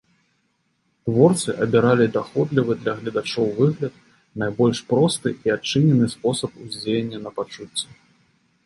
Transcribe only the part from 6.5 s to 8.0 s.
уздзеяння на пачуцці.